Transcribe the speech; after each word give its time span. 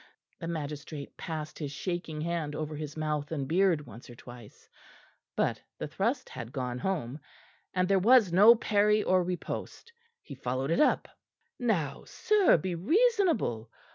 The 0.39 0.47
magistrate 0.47 1.15
passed 1.15 1.59
his 1.59 1.71
shaking 1.71 2.21
hand 2.21 2.55
over 2.55 2.75
his 2.75 2.97
mouth 2.97 3.31
and 3.31 3.47
beard 3.47 3.85
once 3.85 4.09
or 4.09 4.15
twice; 4.15 4.67
but 5.35 5.61
the 5.77 5.87
thrust 5.87 6.27
had 6.29 6.51
gone 6.51 6.79
home, 6.79 7.19
and 7.75 7.87
there 7.87 7.99
was 7.99 8.33
no 8.33 8.55
parry 8.55 9.03
or 9.03 9.23
riposte. 9.23 9.91
He 10.23 10.33
followed 10.33 10.71
it 10.71 10.79
up. 10.79 11.07
"Now, 11.59 12.05
sir, 12.07 12.57
be 12.57 12.73
reasonable. 12.73 13.69